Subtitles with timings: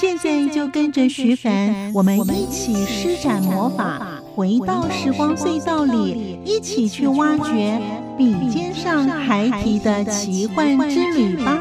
[0.00, 7.80] 现在就跟着徐凡，我们一起施展魔法，回到时光隧道里，一起去挖掘
[8.16, 11.58] 笔尖上孩提的奇幻之旅吧。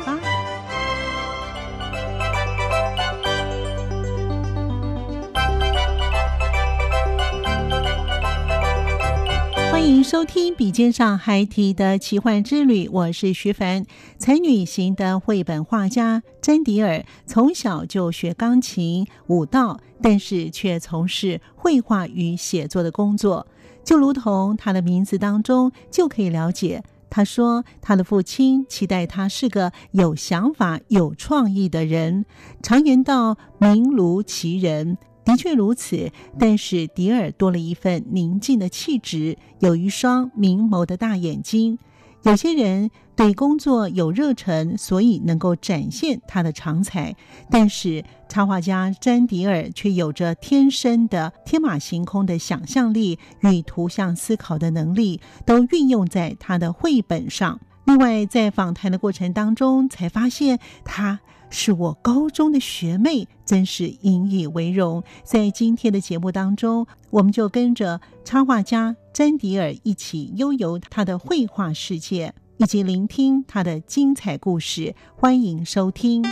[10.08, 13.86] 收听《笔尖上孩提的奇幻之旅》，我是徐凡。
[14.18, 23.48] 才女型的绘本画家詹迪尔从小就学钢琴、舞蹈，但是却从事绘画与写作的工作。
[23.84, 32.26] 就如同他的名字当中就可以了解，他说他的父亲期待他是个有想法、有创意的人。
[32.64, 34.98] 常言道：“名如其人。”
[35.28, 41.78] 的确如此，但是迪尔多了一份宁静的气质，有一双明眸的大眼睛。
[42.24, 47.14] 有些人对工作有热忱，所以能够展现他的长才；
[47.52, 57.60] 但是插画家詹迪尔却有着天生的天马行空的想象力与图像思考的能力，都运用在他的绘本上。
[57.84, 61.20] 另外，在访谈的过程当中，才发现他。
[61.50, 65.04] 是我高中的学妹，真是引以为荣。
[65.24, 74.94] 在今天的节目当中，我们就跟着插画家詹迪尔一起悠游他的绘画世界，以及聆听他的精彩故事。
[75.16, 76.24] 欢迎收听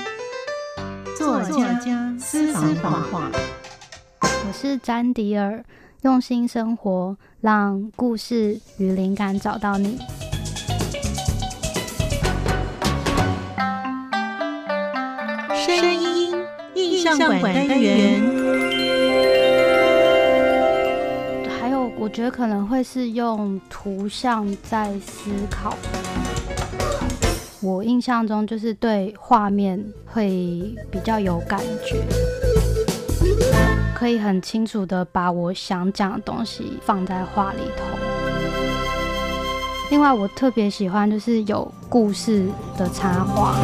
[1.18, 3.32] 作家私房画。
[4.22, 5.64] 我是詹迪尔，
[6.02, 9.98] 用心生活，让故事与灵感找到你。
[17.06, 18.22] 象馆单元，
[21.60, 25.78] 还有我觉得可能会是用图像在思考。
[27.62, 32.04] 我印象中就是对画面会比较有感觉，
[33.96, 37.84] 可以很清楚的把我想讲的东西放在画里头。
[39.92, 42.46] 另外，我特别喜欢就是有故事
[42.78, 43.56] 的插画。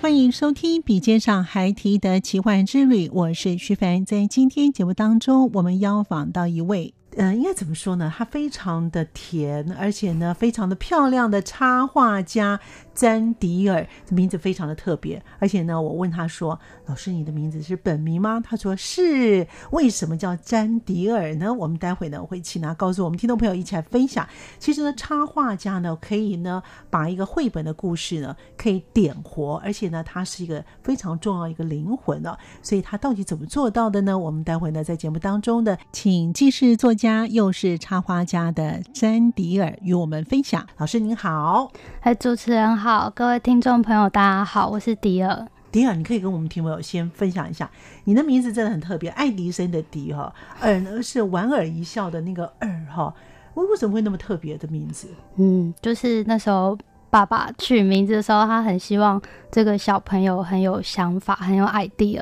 [0.00, 4.02] 欢迎收听《笔尖上还提的奇幻之旅》，我是徐凡。
[4.02, 6.94] 在今天节目当中，我们邀访到一位。
[7.16, 8.10] 嗯，应该怎么说呢？
[8.16, 12.58] 他非常的甜，而且呢，非常的漂亮的插画家
[13.00, 15.22] 詹迪尔，这名字非常的特别。
[15.38, 21.50] 而且呢，我问他说：“老师，你的名字是本名吗？”他说：“是。”为什么叫詹迪尔呢？
[21.52, 24.28] 我们待会呢会请他告诉我们听众朋友一起来分享。
[24.58, 32.36] 其实呢，插画家呢可以呢把一个绘本的故事呢可以点活，而且呢，他是一个非常重要一个灵魂哦。
[32.60, 34.18] 所以他到底怎么做到的呢？
[34.18, 36.94] 我们待会呢在节目当中的，请既是作。
[37.00, 40.66] 家又是插画家的詹迪尔与我们分享。
[40.76, 45.46] 老师您好，哎，主持人好，各位听众朋友大家好，我是迪尔。
[45.70, 47.70] 迪尔，你可以跟我们听友先分享一下，
[48.02, 53.14] 你的名字真的很特别，爱迪生的迪哈，尔呢是莞尔一笑的那个尔哈，
[53.54, 55.06] 为为什么会那么特别的名字？
[55.36, 56.76] 嗯，就是那时候
[57.10, 59.22] 爸爸取名字的时候，他很希望
[59.52, 62.20] 这个小朋友很有想法，很有 idea，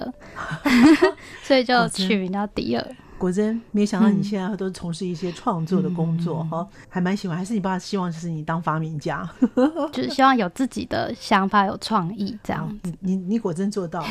[1.43, 2.87] 所以就取名叫迪尔。
[3.19, 7.37] 果真没想到你现在都是从事一些创作的工作哈，还蛮喜欢。
[7.37, 9.29] 还是你爸希望就是你当发明家，
[9.93, 12.79] 就是希望有自己的想法、有创意这样。
[13.01, 14.09] 你你果真做到了。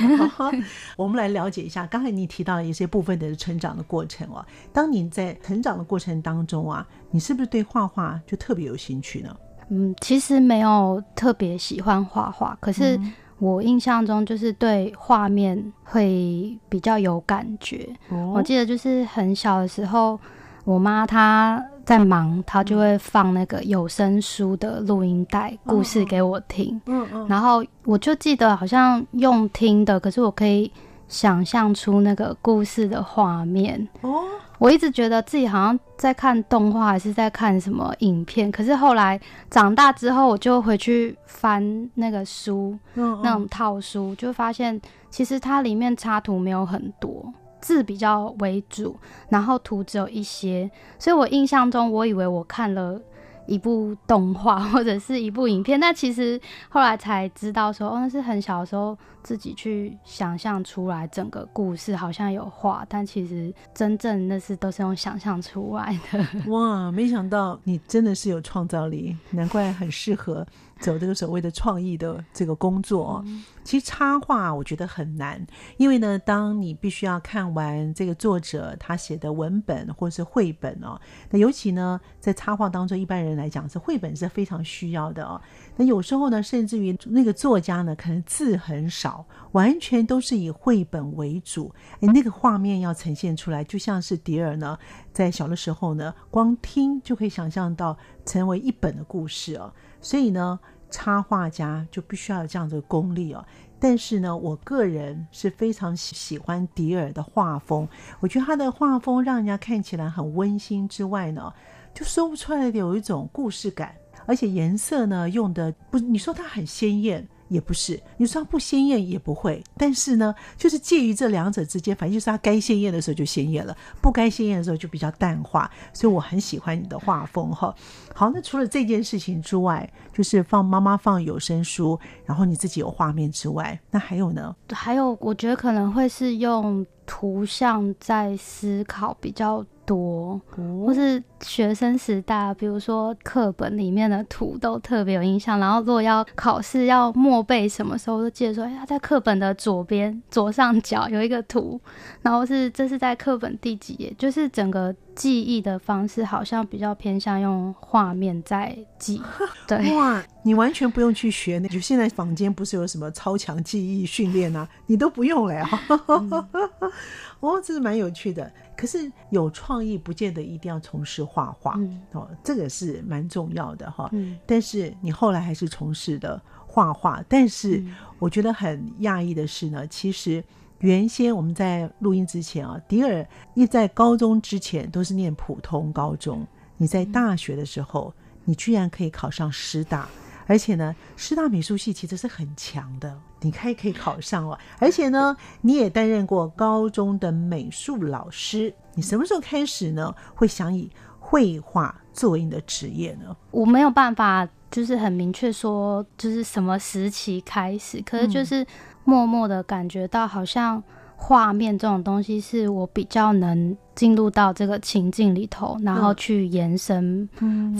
[0.95, 4.45] 我们来了解一下，刚才你提到了一些部分的成长的过程哦。
[4.71, 9.35] 当你在成长的过程当中啊，你是不是对画画就特别有兴趣呢？
[9.69, 12.99] 嗯，其实没有特别喜欢画画，可是。
[13.39, 17.87] 我印象中就是对画面会比较有感觉。
[18.33, 20.19] 我记得就是很小的时候，
[20.63, 26.81] 我妈她在忙，她就会放那个有声书的录音带故事给我听。
[26.87, 27.27] 嗯嗯。
[27.27, 30.71] 然后我就记得好像用听的，可是我可以
[31.07, 33.87] 想象出那个故事的画面。
[34.01, 34.23] 哦。
[34.59, 38.51] 我一直觉得自己好像在看动画，还是在看什么影片。
[38.51, 39.19] 可是后来
[39.51, 44.81] 长大之后，我就回去翻那个书，那种套书，就发现
[45.11, 47.31] 其实它里面插图没有很多，
[47.61, 48.97] 字比较为主，
[49.29, 50.67] 然后图只有一些，
[50.97, 52.99] 所以我印象中我以为我看了。
[53.47, 56.39] 一部动画 或者是一部影片，那其实
[56.69, 66.51] 后来才知道说，哦，那是很小的时候自己去想象出来整个故事，好像有画，但其实真正那是都是用想象出来的。
[66.51, 70.45] 哇，没想到你真的是有创造力，难怪很适合。
[70.79, 73.23] 走这个所谓的创意的这个工作，
[73.63, 75.45] 其实插画我觉得很难，
[75.77, 85.41] 因为呢，当你必须要看完这个作者他写的文本或是绘本哦，那尤其呢，在插画当中，一般人来讲是绘本是非常需要的哦。
[85.75, 94.77] 那有时候呢，甚至于那个作家呢，可能字很少，完全都是以绘本为主，哎，那个画面要呈现出来，就像是迪尔呢，
[95.11, 99.73] 在小的时候呢，光听就可以想象到成为一本的故事哦。
[100.01, 100.59] 所以呢，
[100.89, 103.45] 插画家就必须要有这样的功力哦。
[103.79, 107.87] 但是呢，我个人是非常喜喜欢迪尔的画风，
[108.19, 111.53] 我觉得他的画风让人家看起来很温馨之外呢，
[111.93, 113.95] 就说不出来的有一种故事感，
[114.25, 117.27] 而且颜色呢用的不，你说它很鲜艳。
[117.47, 127.73] 也不是，你说它不鲜艳也不会，但是呢，就是介于这两者之间，反正就是它该鲜艳的时候就鲜艳了，不该鲜艳的时候就比较淡化，所以我很喜欢你的画风哈。
[128.13, 134.55] 好，那除了这件事情之外，就是放妈妈放有声书，然后你自己有画面之外，那还有呢？
[134.71, 139.65] 还有，我觉得可能会是用图像在思考比较。
[139.87, 140.39] 多，
[140.85, 145.57] 或是学生时代，比如说课本里面的图都特别有印象。
[145.59, 151.79] 然后如果要考试要默背，什么时候都记得说，哎，他在课本的左边左上角有一个图，
[152.21, 159.21] 然后是这是在课本第几页，就是整个记忆的方式好像比较偏向用画面在记。
[159.65, 165.65] 对，哇，你完全不用去学，那就现在坊间不是有什么超强记忆训练啊，你都不用了。
[166.07, 166.45] 哦，
[167.61, 168.51] 这是蛮有趣的。
[168.75, 171.79] 可是有创意不见得一定要从事画画
[172.11, 174.09] 哦，这个是蛮重要的哈。
[174.45, 177.23] 但是你后来还是从事的画画。
[177.27, 177.83] 但是
[178.19, 180.43] 我觉得很讶异的是呢，其实
[180.79, 186.45] 原先我们在录音之前啊，迪尔一在高中之前都是念普通高中，
[186.77, 188.13] 你在大学的时候，
[188.45, 190.07] 你居然可以考上师大。
[190.47, 194.57] 而且呢，师大美术系其实是很强的，你可以可以考上哦。
[194.79, 198.73] 而且呢，你也担任过高中的美术老师。
[198.95, 200.13] 你什么时候开始呢？
[200.33, 200.89] 会想以
[201.19, 203.35] 绘画作为你的职业呢？
[203.51, 208.01] 我没有办法，就是很明确说，就是什么时期开始。
[208.01, 208.65] 可是就是
[209.03, 210.81] 默默的感觉到，好像
[211.17, 213.75] 画面这种东西是我比较能。
[213.97, 217.27] 进入到这个情境里头，然后去延伸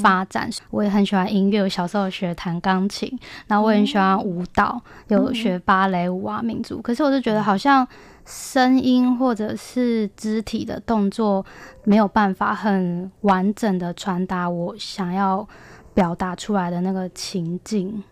[0.02, 0.50] 发展。
[0.72, 3.08] 我也很喜欢音乐，我小时候学弹钢琴，
[3.46, 6.82] 然后我也很喜欢舞蹈，有学芭蕾舞啊、民族。
[6.82, 7.88] 可是我就觉得好像
[8.26, 11.46] 声音或者是肢体的动作
[11.84, 15.48] 没有办法很完整的传达我想要
[15.94, 18.04] 表达出来的那个情境。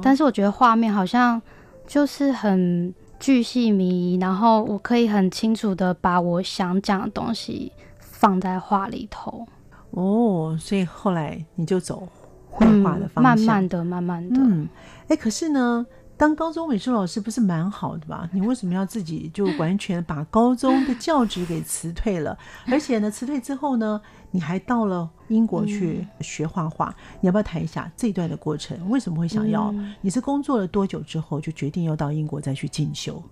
[0.00, 1.38] 但是我觉得画面好像
[1.86, 2.94] 就是很。
[3.20, 9.46] 巨细靡遗，然后我可以很清楚的把我想讲的东西放在画里头。
[9.90, 12.08] 哦，所以后来你就走
[12.48, 14.40] 绘画的方向，慢慢的、慢慢的。
[14.40, 14.66] 嗯，
[15.08, 15.86] 哎，可是呢，
[16.16, 18.28] 当高中美术老师不是蛮好的吧？
[18.32, 22.38] 你为什么要自己就完全把高中的教职给辞退了？
[22.68, 24.00] 而且呢，辞退之后呢？
[24.32, 28.78] 你还到了英国去学画画，你要不要谈一下这一段的过程？
[28.88, 29.74] 为什么会想要？
[30.00, 33.22] 你是工作了多久之后就决定要到英国再去进修？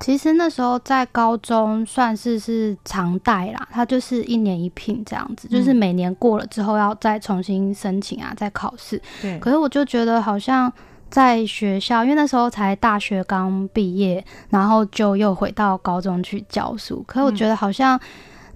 [0.00, 9.00] 其实那时候在高中算是是常带啦，它就是一年一聘这样子，就是每年过了之后要再重新申请啊，再考试。
[9.22, 9.38] 对。
[9.38, 10.72] 可是我就觉得好像
[11.08, 17.04] 在学校，因为那时候才大学刚毕业，然后就又回到高中去教书。
[17.06, 17.98] 可是我觉得好像。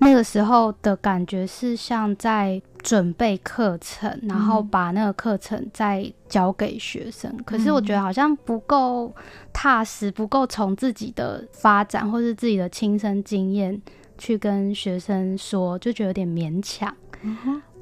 [0.02, 7.32] 那个时候的感觉是像在准备课程，然后把那个课程再交给学生。
[7.44, 9.14] 可是我觉得好像不够
[9.52, 13.80] 踏实，不够从自己的发展或是自己的亲身经验
[14.18, 16.92] 去跟学生说，就觉得有点勉强。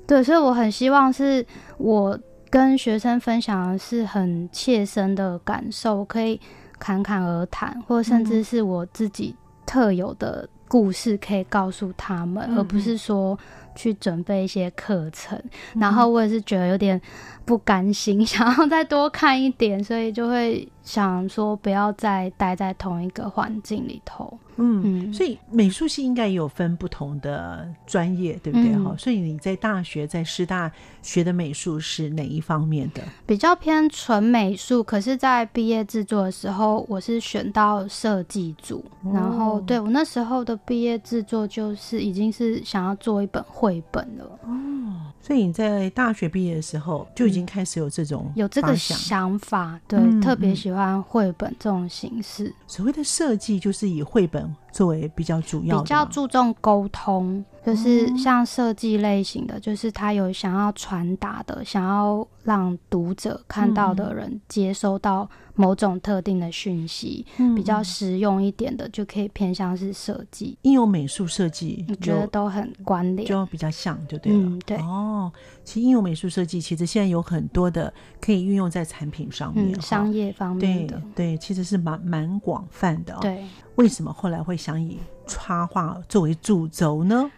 [0.07, 1.45] 对，所以我很希望是
[1.79, 2.19] 我
[2.51, 6.39] 跟学生分享的是很切身的感受，可以
[6.79, 9.35] 侃侃而谈，或甚至是我自己
[9.65, 10.47] 特有的。
[10.71, 13.37] 故事可以告诉他们，而不是说
[13.75, 15.37] 去准备一些课程，
[15.75, 17.01] 然后我也是觉得有点
[17.45, 24.39] 不甘心， 想要再多看一点，所以就会想说不要再待在同一个环境里头。
[24.63, 28.77] 嗯，所以美术系应该也有分不同的专业，对不对？
[28.77, 30.71] 哈，所以你在大学在师大
[31.01, 33.03] 学的美术是哪一方面的？
[33.25, 38.85] 比较偏纯美术，可是，在毕业制作的时候，我是选到设计组，
[39.15, 44.25] 然后对我那时候的毕业制作就是已经是想要做一本绘本了。
[44.45, 52.55] 哦，所以你在大学毕业的时候就已经开始有这种有这个想法，对，特别喜喜欢绘本这种形式。
[52.69, 54.55] 所谓的设计就是以绘本。
[54.73, 70.57] 作为比较主要，比较注重沟通，就是像设计类型的，就是他有想要传达的，想要让读者看到的人接收到某种特定的讯息，比较实用一点的，就可以偏向是设计。
[70.63, 74.39] 应用美术设计，我觉得都很关联，就比较像，就对了。
[74.39, 74.77] 嗯，对。
[74.79, 75.31] 哦，
[75.65, 83.19] 其实应用美术设计，其实现在有很多的可以运用在产品上面，商业方面的，对，其实是蛮蛮广泛的。
[83.21, 83.45] 对。
[83.81, 87.31] 为什么后来会想以插画作为主轴呢？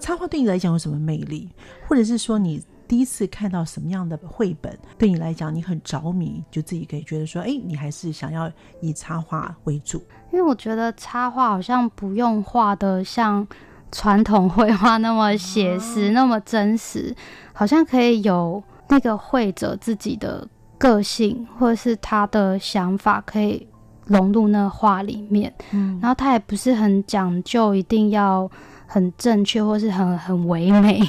[0.00, 1.50] 插画对你来讲有什么魅力？
[1.86, 10.02] 或者是说你第一次看到什么样的绘本，对你来讲你很着迷，就自己可以觉得说，哎，你还是想要以插画为主？
[10.32, 13.46] 因为我觉得插画好像不用画的像
[13.92, 17.14] 传统绘画那么写实、那么真实，
[17.52, 23.66] 好像可以有那个绘者自己的个性，或者是他的想法可以。
[24.10, 28.50] 融入那画里面，嗯，然后他也不是很讲究，一定要
[28.86, 31.00] 很正确或是很很唯美，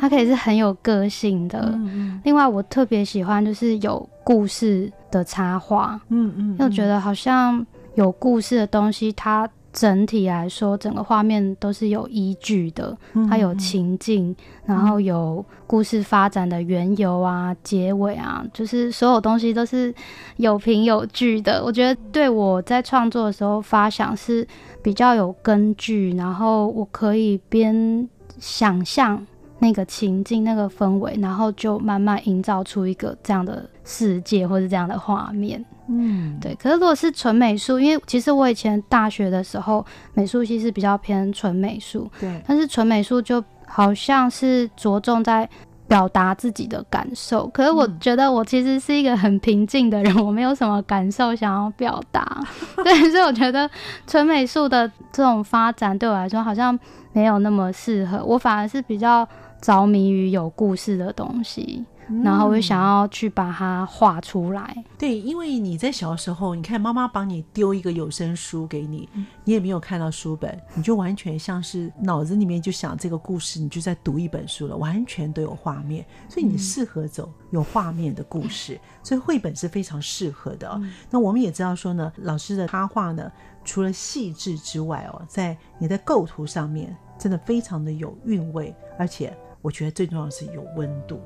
[0.00, 1.78] 它可以是很有个性的。
[2.24, 9.48] 另外，我特别喜欢就是有故事的插画，嗯嗯，又觉得好像有故事的东西，它。
[9.72, 12.96] 整体来说，整个画面都是有依据的，
[13.28, 14.34] 它有情境，
[14.64, 19.94] 然后有故事发展的缘由啊、结尾啊，就是所有东西都是
[20.36, 21.64] 有凭有据的。
[21.64, 24.46] 我觉得对我在创作的时候发想是
[24.82, 28.08] 比较有根据，然后我可以边
[28.38, 29.24] 想象
[29.60, 35.64] 那个情境、那个氛围，然后就慢慢营造出一个这样的世界或者这样的画面。
[35.90, 36.54] 嗯，对。
[36.54, 42.10] 可是如果是纯美术，因为其实我以前大学的时候，美术系是比较偏纯美术。
[42.20, 42.42] 对。
[42.46, 45.48] 但是纯美术就好像是着重在
[45.88, 47.48] 表达自己的感受。
[47.48, 52.40] 可是我觉得我其实是一个很平静的人， 我没有什么感受想要表达。
[52.84, 53.68] 对，所以我觉得
[54.06, 56.78] 纯美术的这种发展对我来说好像
[57.12, 58.24] 没有那么适合。
[58.24, 59.28] 我反而是比较
[59.60, 61.84] 着迷于有故事的东西。
[62.24, 64.84] 然后我就想要去把它画出来。
[64.98, 69.08] 对，因为你在小时候，你看妈妈帮你丢一个有声书给你，
[69.44, 80.80] 你也没有看到书本，你就完全像是脑子里面就想这个故事，你就在读一本书了，完全都有画面，所以你适合走有画面的故事，所以绘本是非常适合的。
[81.10, 83.30] 那我们也知道说呢，老师的插画呢，
[83.64, 91.20] 除了细致之外哦，在你的构图上面真的非常的有韵味，而且我觉得最重要的是有温度。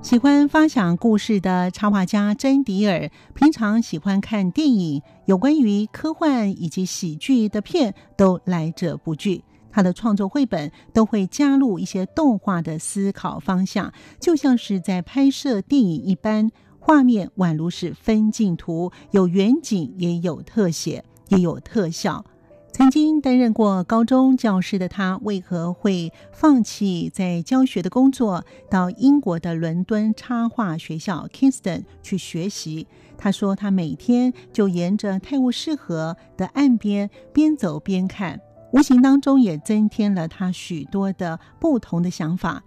[0.00, 9.44] 喜欢发想故事的插画家珍迪尔，平常喜欢看电影，有关于科幻以及喜剧的片都来者不拒。
[9.70, 22.24] 他的创作绘本都会加入一些动画的思考方向，就像是在拍摄电影一般，画面宛如是分镜图，有远景，也有特写，也有特效。
[22.78, 32.86] 曾经担任过高中教师的他，为何会放弃在教学的工作，到英国的伦敦插画学校 Kingston 去学习？
[33.16, 38.40] 他说，他每天就沿着泰晤士河的岸边边走边看，
[38.72, 42.62] 无形当中也增添了他许多的不同的想法，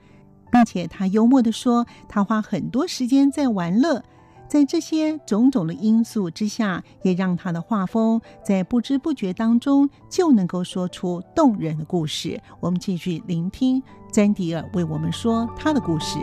[0.52, 4.04] 并且他幽默地说，他花很多时间在玩乐。
[4.52, 12.38] 在这些种种的因素之下，也让他的画风在不知不觉当中就能够说出动人的故事。
[12.60, 13.82] 我们继续聆听
[14.12, 16.20] 詹迪尔为我们说他的故事。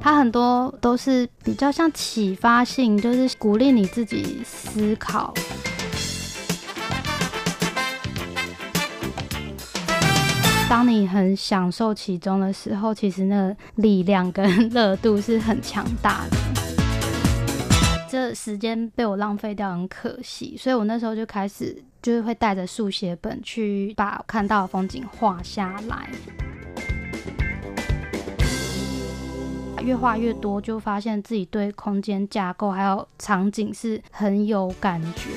[0.00, 5.34] 他很多都是比较像启发性，就是鼓励你自己思考。
[10.68, 16.36] 当你很享受其中的时候，其实那力量跟 热度是很强大的。
[18.10, 20.56] 这时间被我浪费掉，很可惜。
[20.58, 26.08] 所以我那时候就开始，就是会带着速写本去把看到的风景画下来。
[29.82, 35.30] 越画越多，就发现自己对空间架构还有场景是很有感觉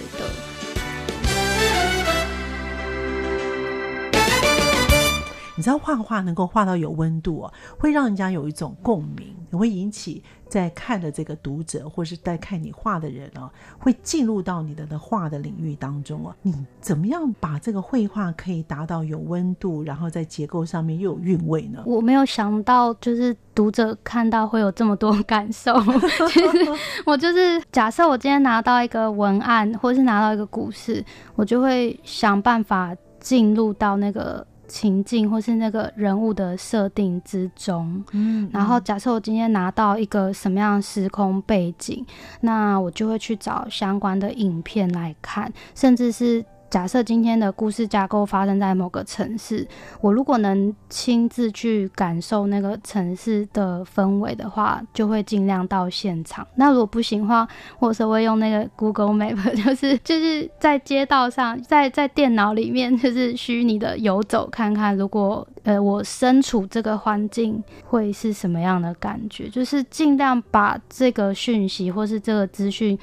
[5.60, 16.34] 你知道画画能够画到有温度哦，会让人家有一种共鸣，也会引起在看的这个读者或是在看你画的人哦，会进入到你的的画的领域当中哦。
[16.44, 21.84] 你怎么样把这个绘画可以达到有温度，然后在结构上面又有韵味呢？
[21.86, 25.74] 我没有想到，就是读者看到会有这么多感受。
[26.32, 26.72] 其实
[27.06, 31.04] 我就是假设我今天拿到一个文案，或是拿到一个故事，
[31.36, 34.48] 我就会想办法进入到那个。
[34.70, 42.06] 情境或是那个人物的设定之中，嗯，然后假设我今天拿到一个什么样的时空背景，
[42.40, 46.46] 那我就会去找相关的影片来看，甚至是。
[46.70, 49.68] 假设今天的故事架构发生在某个城市，
[50.02, 56.48] 我如果能亲自去感受那个城市的氛围的话，就会尽量到现场。
[56.56, 57.48] 那如果不行的话，
[57.78, 72.98] 或者会用那个 Google Map， 就是就是在街道上，在在电脑里面，就是虚拟的游走看看，如果呃我身处这个环境会是什么样的感觉，就是尽量把这个讯息或是这个资讯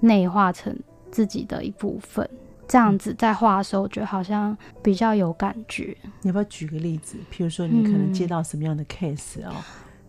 [0.00, 0.76] 内化成
[1.10, 2.28] 自己的一部分。
[2.72, 5.94] 这样子在画的时候，我觉得好像比较有感觉。
[6.22, 7.18] 你要不要举个例子？
[7.30, 9.52] 譬如说，你可能接到什么样的 case 哦，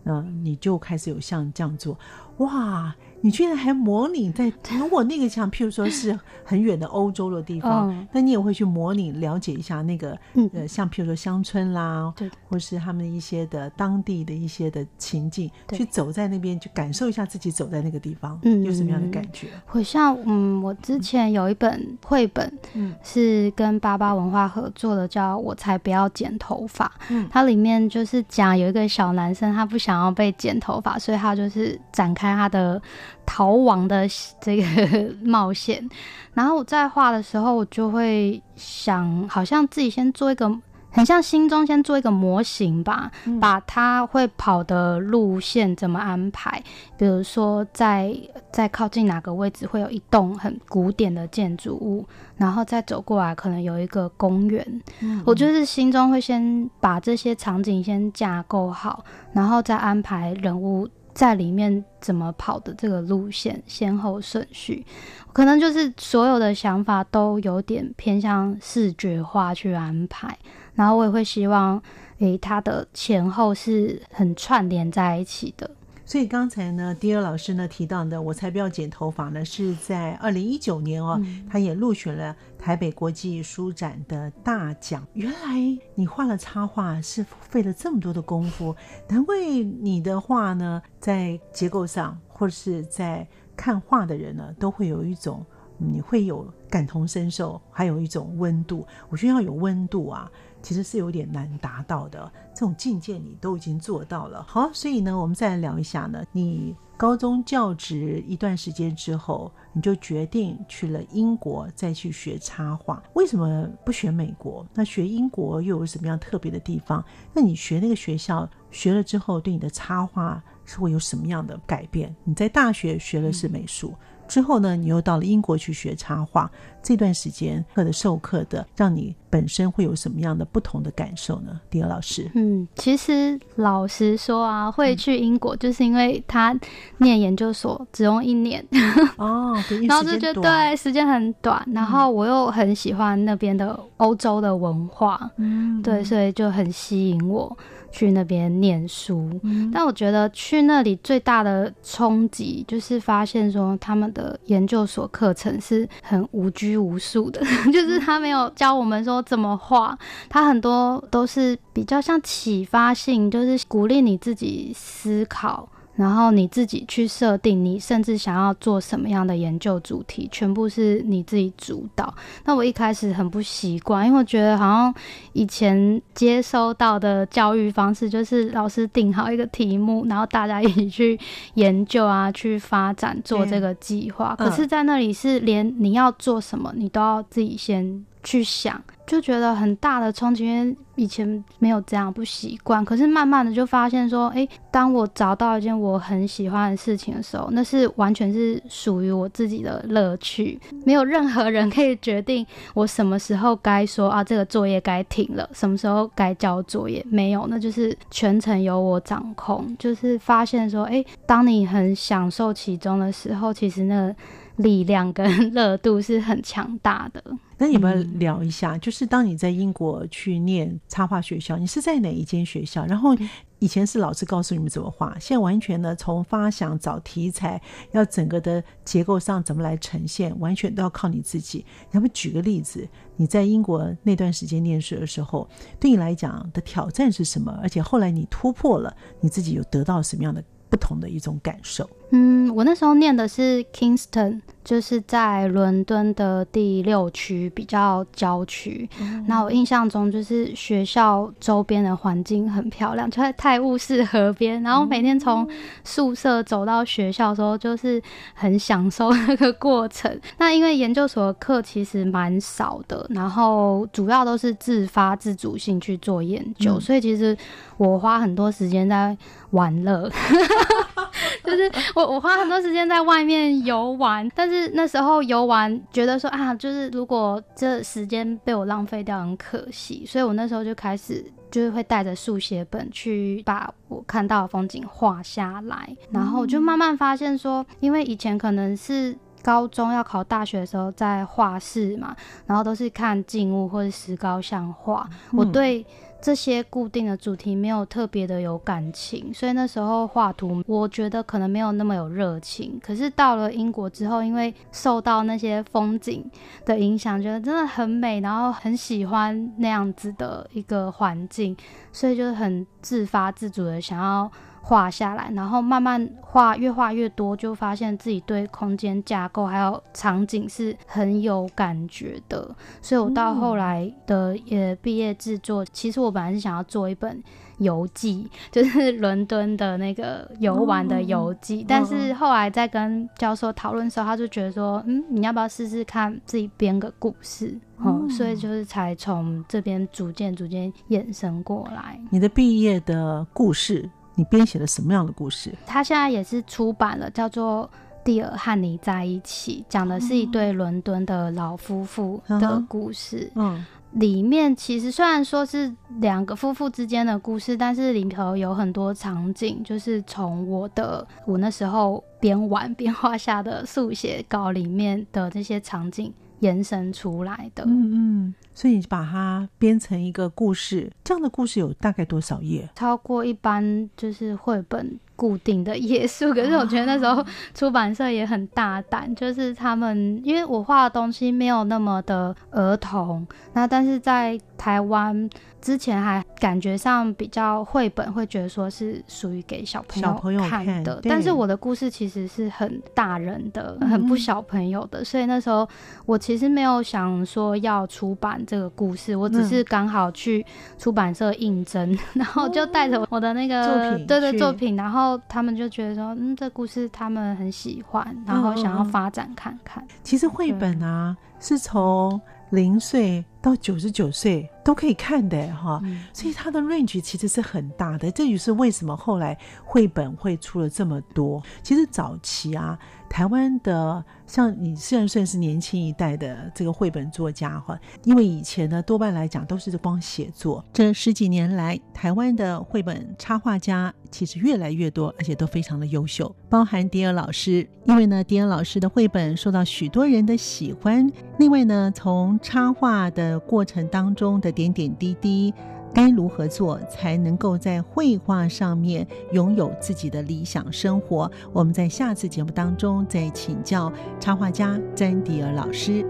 [0.02, 1.98] 那你就开始有像这样做，
[2.38, 2.96] 哇！
[3.24, 4.52] 你居然还模拟在？
[4.78, 10.14] 如果那个像，譬如说是很远的欧洲的地方，那你也会去模拟了解一下那个，
[10.52, 19.48] 呃，像譬如说乡村啦，对，或是他们一些的当地的一些的情境，去走在那边，去感受一下自己走在那个地方，嗯，有什么样的感觉？
[19.70, 32.78] 我像，嗯，我之前有一本绘本，嗯，是跟巴巴文化合作的，叫《我才不要剪头发》，嗯，它里面就是讲有一个小男生，他不想要被剪头发，所以他就是展开他的。
[33.26, 34.06] 逃亡的
[34.40, 35.88] 这个冒险，
[36.32, 40.50] 然后我在画的时候，我就会想，好像自己先做一个，
[40.90, 43.10] 很像心中先做一个模型吧，
[43.40, 46.62] 把他会跑的路线怎么安排，
[46.96, 48.14] 比如说在
[48.52, 52.06] 在靠近哪个位置会有一栋很古典的建筑物，
[52.36, 54.82] 然后再走过来可能有一个公园，
[55.24, 60.88] 我就是心中会先把这些场景先架构好，然后再安排人物。
[61.14, 64.84] 在里面怎么跑的这个路线先后顺序，
[65.32, 70.36] 可能就是所有的想法都有点偏向视觉化去安排，
[70.74, 71.80] 然后我也会希望，
[72.18, 75.70] 诶，它的前后是很串联在一起的。
[76.06, 85.06] 所以刚才呢，迪尔老师呢提到的，我才不要剪头发呢，是在二零一九年哦，他也入选了台北国际书展的大奖。
[85.14, 88.76] 原来你画了插画是费了这么多的功夫，
[89.08, 89.36] 难怪
[89.80, 95.44] 你的画呢，在结构上或者是在看画的人呢，都会有一种
[95.76, 98.86] 你会有感同身受，还有一种温度。
[99.08, 100.30] 我觉得要有温度啊。
[100.62, 104.42] 其实是有点难达到的，这种境界你都已经做到了。
[104.48, 106.24] 好，所以呢，我们再来聊一下呢。
[106.32, 113.02] 你高中教职一段时间之后，你就决定去了英国再去学插画。
[113.12, 114.66] 为什么不学美国？
[114.72, 117.04] 那学英国又有什么样特别的地方？
[117.34, 122.16] 那你学那个学校学了之后，对你的插画是会有什么样的改变？
[122.24, 123.92] 你在大学学的是美术。
[124.26, 126.50] 之后呢，你又到了英国去学插画，
[126.82, 131.60] 这段时间课的授课的，让你本身会有什么样的不同的感受呢？
[131.70, 136.58] 迪尔老师，嗯，其实老实说啊，会去英国就是因为他
[136.98, 138.64] 念研究所只用一年
[139.16, 139.54] 哦，
[139.86, 147.56] 然后就觉得对时间很短，然后我又很喜欢那边的欧洲的文化，嗯，对，所以就很吸引我。
[147.94, 149.30] 去那边念书。
[149.72, 157.40] 但我觉得去那里最大的冲击就是发现说，他们的研究所课程是很无拘无束的，
[157.72, 159.96] 就是他没有教我们说怎么画，
[160.28, 165.68] 他很多都是比较像启发性，就是鼓励你自己思考。
[165.96, 172.12] 然后你自己去设定，你甚至想要做什么样的研究主题，全部是你自己主导。
[172.44, 174.94] 那我一开始很不习惯，因为我觉得好像
[175.32, 181.18] 以前接收到的教育方式就是老师定好一个题目，然后大家一起去
[181.54, 184.34] 研究啊，去发展做这个计划。
[184.36, 188.04] 可是，在那里是连你要做什么，你都要自己先。
[188.26, 192.84] 去想，就觉得很大的冲击，因为以前没有这样不习惯。
[192.84, 209.74] 可是慢慢的就发现说，诶，当我找到一件我很喜欢的事情的时候，那是完全是属于我自己的乐趣，没有任何人可以决定我什么时候该说啊，这个作业该停了，什么时候该交作业，没有，那就是全程由我掌控。
[209.78, 214.14] 就是发现说，诶，当你很享受其中的时候，其实那。
[214.58, 217.20] 力量跟热度是很强大的。
[217.58, 222.84] 那你们聊一下，就是当你在英国去念插画学校，你是在哪一间学校？
[222.86, 223.16] 然后
[223.58, 227.60] 以前是老师告诉你们怎么画，现在完全呢从发想找题材，
[227.92, 231.64] 要整个的结构上怎么来呈现，完全都要靠你自己。
[231.92, 235.48] 要不举个例子，你在英国那段时间念书的时候，
[235.80, 237.58] 对你来讲的挑战是什么？
[237.62, 241.88] 而且后来你突破了，你自己有得到什么样的不同的一种感受？
[242.16, 248.88] 嗯，我那时候念的是 Kingston，就是在伦敦的第六区，比较郊区。
[249.26, 254.62] 那我印象中就是学校周边的环境很漂亮，就在泰晤士河边。
[254.62, 255.44] 然后每天从
[255.82, 258.00] 宿舍走到学校的时候，就是
[258.32, 260.20] 很享受那个过程。
[260.38, 267.36] 那因为研究所的课其实蛮少的，然后主要都是自发自主性去做研究，所以其实
[267.76, 269.18] 我花很多时间在
[269.50, 270.08] 玩乐，
[271.44, 272.04] 就是我。
[272.14, 280.04] 我花很多时间在外面游玩，但是那时候游玩觉得说啊，就是如果这时间被我浪费掉，很可惜。
[280.06, 292.14] 所以我那时候就开始就是会带着速写本去把我看到的风景画下来，然后就慢慢发现说，因为以前可能是高中要考大学的时候在画室嘛，
[292.46, 295.84] 然后都是看静物或者石膏像画，我对。
[296.24, 302.80] 这些固定的主题没有特别的有感情，所以那时候画图，我觉得可能没有那么有热情。
[302.82, 306.24] 可是到了英国之后，因为受到那些风景
[306.64, 311.54] 的影响，觉得真的很美，然后很喜欢那样子的一个环境，
[311.92, 314.32] 所以就很自发自主的想要。
[314.66, 322.50] 画下来，然后慢慢画，越画越多，就发现自己对空间架构还有场景是很有感觉的。
[322.80, 327.22] 所以我到后来的也毕业制作，其实我本来是想要做一本
[327.58, 331.62] 游记，就是伦敦的那个游玩的游记。
[331.68, 337.54] 但是后来在跟教授讨论的时候，他就觉得说，嗯，你要不要试试看自己编个故事？
[337.84, 342.00] 嗯，所以就是才从这边逐渐逐渐衍生过来。
[342.08, 343.90] 你的毕业的故事。
[344.14, 345.52] 你编写了什么样的故事？
[345.66, 347.68] 他现在也是出版了，叫做
[348.04, 353.30] 《蒂尔和你在一起》，讲的是一对伦敦的老夫妇的故事。
[353.34, 367.64] 嗯，里面其实虽然说是两个夫妇之间的故事，但是里头有很多场景，就是从我的我那时候边玩边画下的速写稿里面的这些场景延伸出来的。
[367.64, 368.34] 嗯嗯。
[368.52, 372.68] 所以你把它编成一个故事，这样的故事有大概多少页？
[372.76, 376.32] 超过一般就是绘本固定的页数。
[376.32, 385.28] 可是我觉得那时候出版社也很大胆，就是他们因为我画的东西没有那么的儿童，那但是在台湾。
[385.60, 395.66] 之前还感觉上比较绘本，会觉得说是属于给小朋友看的，但是我的故事其实是很大人的，很不小朋友的，所以那时候
[396.04, 400.44] 我其实没有想说要出版这个故事，我只是刚好去
[400.78, 409.82] 出版社应征， 然后就带着我的那个作品，对对作品，然后他们就觉得说，嗯，这故事他们很喜欢，然后想要发展看看。
[410.02, 412.20] 其实绘本啊，是从
[412.54, 414.48] 零岁到九十九岁。
[414.64, 415.78] 都可以看的哈，
[416.10, 418.10] 所以它的 range 其实是很大的。
[418.10, 421.42] 这也是为什么后来绘本会出了这么多。
[421.62, 430.64] 其实早期啊，台湾的像你虽然算是年轻一代的这个绘本作家哈，因为以前呢多半来讲都是光写作。
[430.72, 437.68] 这十几年来，台湾的绘本插画家其实越来越多，而且都非常的优秀，包含迪尔老师。
[437.84, 441.08] 因为呢，迪尔老师的绘本受到许多人的喜欢。
[441.38, 445.52] 另外呢，从插画的过程当中的点点滴滴，
[445.94, 451.30] 该如何做才能够在绘画上面拥有自己的理想生活？
[451.52, 456.04] 我们在下次节目当中再请教插画家詹迪尔老师。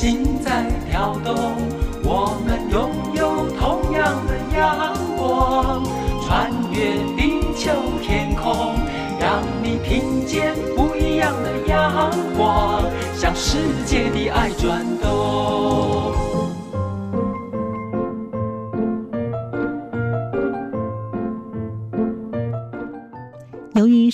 [0.00, 1.34] 心在跳动
[2.04, 5.82] 我们拥有同样的阳光
[6.24, 8.76] 穿越地球天空
[9.18, 16.07] 让你听见不一样的阳光向世界的爱转动。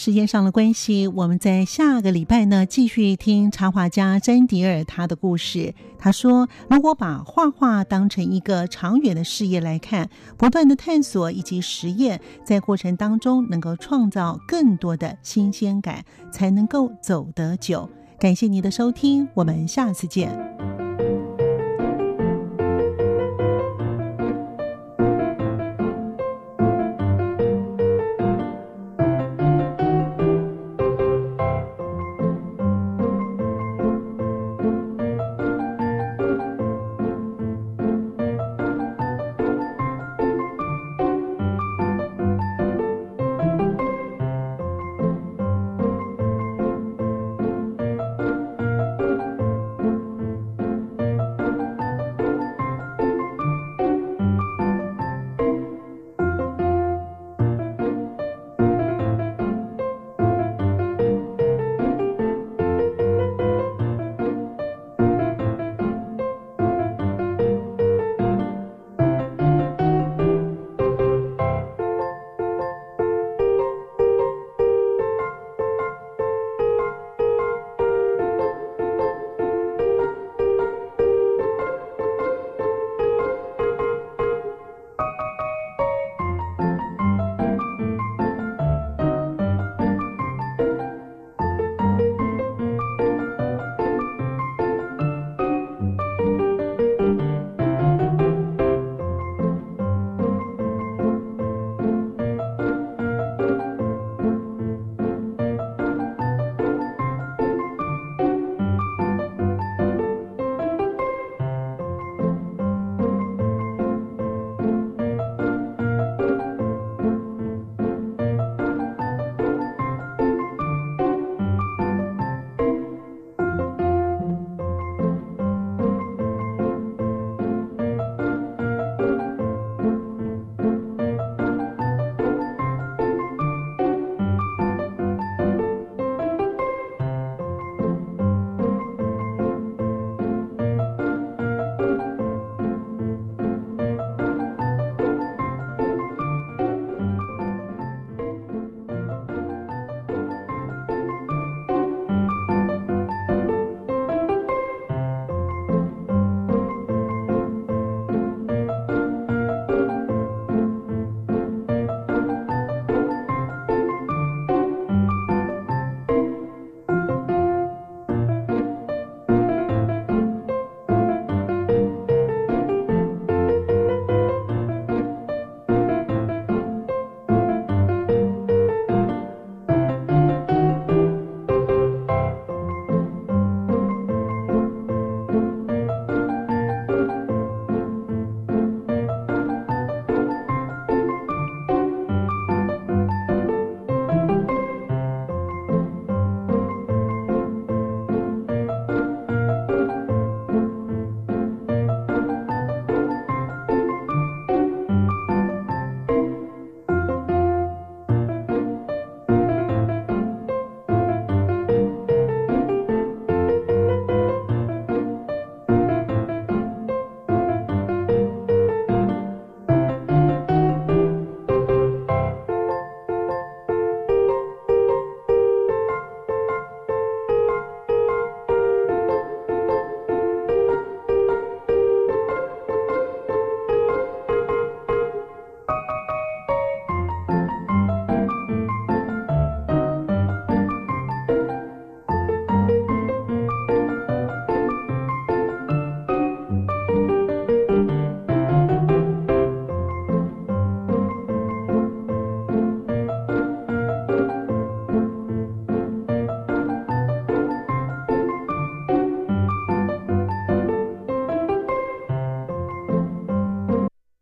[0.04, 5.74] 时间上的关系，我们在下个礼拜呢继续听插画家詹迪尔他的故事。
[5.98, 17.88] 他说：“如果把画画当成一个长远的事业来看，不断的探索以及实验，在过程当中能够创造更多的新鲜感，才能够走得久。”
[18.20, 20.73] 感谢您的收听，我们下次见。